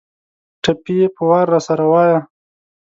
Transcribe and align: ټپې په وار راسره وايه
ټپې 0.63 0.97
په 1.15 1.21
وار 1.29 1.45
راسره 1.53 1.85
وايه 1.91 2.19